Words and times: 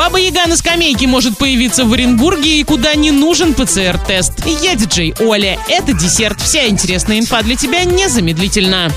Баба 0.00 0.18
Яга 0.18 0.46
на 0.46 0.56
скамейке 0.56 1.06
может 1.06 1.36
появиться 1.36 1.84
в 1.84 1.92
Оренбурге 1.92 2.58
и 2.58 2.64
куда 2.64 2.94
не 2.94 3.10
нужен 3.10 3.52
ПЦР-тест. 3.52 4.32
Я 4.62 4.74
диджей 4.74 5.12
Оля. 5.20 5.58
Это 5.68 5.92
десерт. 5.92 6.40
Вся 6.40 6.68
интересная 6.68 7.18
инфа 7.18 7.42
для 7.42 7.54
тебя 7.54 7.84
незамедлительно. 7.84 8.90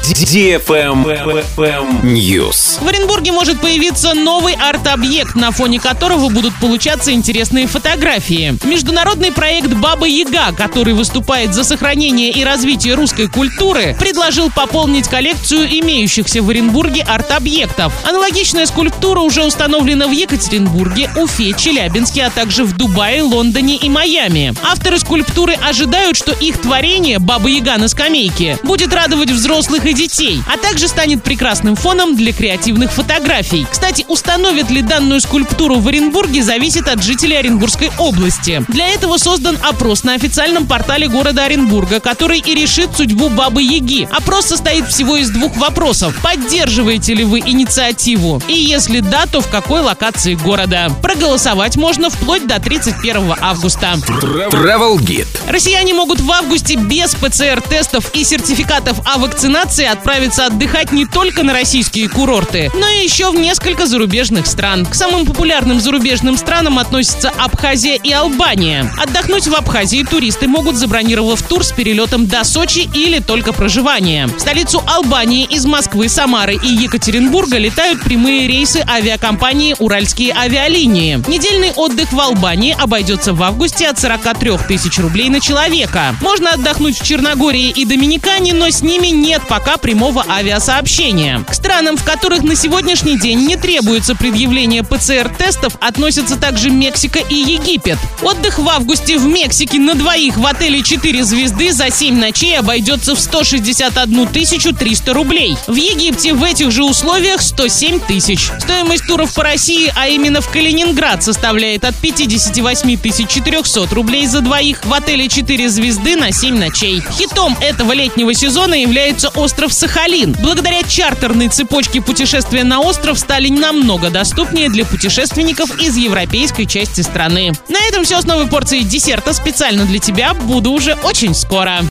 News. 2.04 2.82
В 2.82 2.88
Оренбурге 2.88 3.34
может 3.34 3.60
появиться 3.60 4.14
новый 4.14 4.54
арт-объект, 4.54 5.36
на 5.36 5.52
фоне 5.52 5.82
которого 5.82 6.30
будут 6.30 6.58
получаться 6.62 7.12
интересные 7.12 7.68
фотографии. 7.68 8.58
Международный 8.64 9.34
проект 9.34 9.74
«Баба 9.74 10.06
Яга», 10.06 10.54
который 10.56 10.94
выступает 10.94 11.54
за 11.54 11.66
сохранение 11.66 12.32
и 12.32 12.46
развитие 12.46 12.94
русской 12.94 13.28
культуры, 13.28 13.94
предложил 14.00 14.50
пополнить 14.50 15.10
коллекцию 15.10 15.68
имеющихся 15.82 16.42
в 16.42 16.50
Оренбурге 16.50 17.02
арт-объектов. 17.04 17.92
Аналогичная 18.08 18.66
скульптура 18.68 19.20
уже 19.20 19.44
установлена 19.44 20.08
в 20.08 20.12
Екатеринбурге, 20.12 20.93
Уфе, 21.16 21.54
Челябинске, 21.54 22.24
а 22.24 22.30
также 22.30 22.64
в 22.64 22.76
Дубае, 22.78 23.22
Лондоне 23.22 23.78
и 23.78 23.90
Майами. 23.90 24.54
Авторы 24.64 25.00
скульптуры 25.00 25.54
ожидают, 25.54 26.18
что 26.18 26.32
их 26.32 26.62
творение 26.62 27.20
«Баба 27.20 27.50
Яга 27.50 27.78
на 27.78 27.88
скамейке» 27.88 28.58
будет 28.64 28.94
радовать 28.94 29.32
взрослых 29.32 29.86
и 29.86 29.94
детей, 29.94 30.42
а 30.48 30.58
также 30.58 30.88
станет 30.88 31.24
прекрасным 31.24 31.76
фоном 31.76 32.16
для 32.16 32.34
креативных 32.34 32.92
фотографий. 32.92 33.66
Кстати, 33.70 34.06
установят 34.08 34.70
ли 34.70 34.82
данную 34.82 35.22
скульптуру 35.22 35.80
в 35.80 35.88
Оренбурге, 35.88 36.44
зависит 36.44 36.88
от 36.88 37.02
жителей 37.02 37.38
Оренбургской 37.38 37.92
области. 37.98 38.64
Для 38.68 38.88
этого 38.90 39.18
создан 39.18 39.58
опрос 39.64 40.04
на 40.04 40.14
официальном 40.14 40.68
портале 40.68 41.08
города 41.08 41.46
Оренбурга, 41.46 42.00
который 42.00 42.40
и 42.40 42.56
решит 42.56 42.96
судьбу 42.96 43.30
Бабы 43.30 43.64
Яги. 43.64 44.08
Опрос 44.12 44.46
состоит 44.46 44.88
всего 44.88 45.18
из 45.18 45.30
двух 45.30 45.58
вопросов. 45.58 46.16
Поддерживаете 46.22 47.14
ли 47.14 47.24
вы 47.24 47.40
инициативу? 47.40 48.42
И 48.48 48.54
если 48.54 49.00
да, 49.00 49.26
то 49.26 49.42
в 49.42 49.50
какой 49.50 49.82
локации 49.82 50.36
города? 50.36 50.83
Проголосовать 51.02 51.76
можно 51.76 52.10
вплоть 52.10 52.48
до 52.48 52.60
31 52.60 53.36
августа. 53.40 53.94
Travel 53.94 54.98
Guide. 54.98 55.28
Россияне 55.48 55.94
могут 55.94 56.20
в 56.20 56.32
августе 56.32 56.76
без 56.76 57.16
ПЦР-тестов 57.16 58.12
и 58.14 58.24
сертификатов 58.24 58.98
о 59.06 59.18
вакцинации 59.18 59.86
отправиться 59.86 60.46
отдыхать 60.46 60.92
не 60.92 61.06
только 61.06 61.44
на 61.44 61.54
российские 61.54 62.10
курорты, 62.10 62.72
но 62.74 62.88
и 62.88 63.04
еще 63.04 63.32
в 63.32 63.36
несколько 63.36 63.86
зарубежных 63.86 64.48
стран. 64.48 64.86
К 64.86 64.96
самым 64.96 65.26
популярным 65.26 65.80
зарубежным 65.80 66.38
странам 66.38 66.80
относятся 66.80 67.32
Абхазия 67.38 68.00
и 68.02 68.12
Албания. 68.12 68.92
Отдохнуть 68.98 69.48
в 69.48 69.56
Абхазии 69.56 70.04
туристы 70.04 70.48
могут, 70.48 70.76
забронировав 70.76 71.42
тур 71.42 71.64
с 71.64 71.72
перелетом 71.72 72.28
до 72.28 72.44
Сочи 72.44 72.90
или 72.94 73.20
только 73.20 73.54
проживание. 73.54 74.28
В 74.28 74.40
столицу 74.40 74.84
Албании 74.88 75.46
из 75.46 75.66
Москвы, 75.66 76.10
Самары 76.10 76.56
и 76.56 76.68
Екатеринбурга 76.68 77.58
летают 77.58 78.02
прямые 78.02 78.48
рейсы 78.48 78.84
авиакомпании 78.88 79.76
«Уральские 79.80 80.34
авиалинии». 80.64 81.24
Недельный 81.28 81.72
отдых 81.72 82.12
в 82.12 82.20
Албании 82.20 82.76
обойдется 82.80 83.34
в 83.34 83.44
августе 83.44 83.88
от 83.88 84.00
43 84.00 84.52
тысяч 84.68 84.98
рублей 84.98 85.30
на 85.30 85.40
человека. 85.40 86.16
Можно 86.22 86.52
отдохнуть 86.52 87.00
в 87.00 87.06
Черногории 87.06 87.70
и 87.70 87.86
Доминикане, 87.86 88.54
но 88.54 88.70
с 88.70 88.82
ними 88.82 89.08
нет 89.08 89.42
пока 89.48 89.78
прямого 89.78 90.26
авиасообщения. 90.28 91.44
К 91.48 91.54
странам, 91.54 91.98
в 91.98 92.04
которых 92.04 92.44
на 92.44 92.56
сегодняшний 92.56 93.18
день 93.18 93.46
не 93.46 93.56
требуется 93.56 94.16
предъявление 94.16 94.84
ПЦР-тестов, 94.84 95.76
относятся 95.80 96.38
также 96.38 96.70
Мексика 96.70 97.20
и 97.20 97.36
Египет. 97.36 97.98
Отдых 98.22 98.60
в 98.60 98.70
августе 98.70 99.18
в 99.18 99.26
Мексике 99.26 99.80
на 99.80 99.96
двоих 99.96 100.38
в 100.38 100.46
отеле 100.46 100.82
4 100.82 101.24
звезды 101.24 101.72
за 101.72 101.90
7 101.90 102.18
ночей 102.18 102.58
обойдется 102.58 103.16
в 103.16 103.20
161 103.20 104.28
300 104.28 105.14
рублей. 105.14 105.58
В 105.68 105.76
Египте 105.76 106.34
в 106.34 106.44
этих 106.44 106.72
же 106.72 106.84
условиях 106.84 107.42
107 107.42 108.00
тысяч. 108.00 108.52
Стоимость 108.60 109.08
туров 109.08 109.34
по 109.34 109.44
России, 109.44 109.92
а 109.96 110.08
именно 110.08 110.42
в 110.42 110.53
Калининград, 110.54 111.24
составляет 111.24 111.84
от 111.84 111.96
58 111.96 113.00
400 113.28 113.88
рублей 113.96 114.28
за 114.28 114.42
двоих 114.42 114.86
в 114.86 114.94
отеле 114.94 115.28
4 115.28 115.68
звезды 115.68 116.16
на 116.16 116.32
7 116.32 116.56
ночей. 116.56 117.02
Хитом 117.18 117.58
этого 117.60 117.92
летнего 117.92 118.36
сезона 118.36 118.76
является 118.76 119.30
остров 119.30 119.74
Сахалин. 119.74 120.36
Благодаря 120.40 120.84
чартерной 120.84 121.48
цепочке 121.48 122.02
путешествия 122.02 122.64
на 122.64 122.82
остров 122.82 123.18
стали 123.18 123.50
намного 123.50 124.12
доступнее 124.12 124.70
для 124.70 124.86
путешественников 124.86 125.82
из 125.82 125.98
европейской 125.98 126.66
части 126.66 127.02
страны. 127.02 127.54
На 127.68 127.84
этом 127.88 128.04
все 128.04 128.22
с 128.22 128.26
новой 128.26 128.46
порцией 128.46 128.84
десерта 128.84 129.34
специально 129.34 129.86
для 129.86 129.98
тебя. 129.98 130.36
Буду 130.36 130.72
уже 130.72 130.94
очень 131.02 131.34
скоро. 131.34 131.80